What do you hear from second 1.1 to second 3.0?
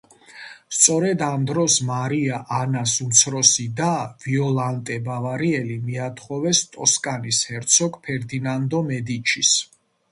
ამ დროს, მარია ანას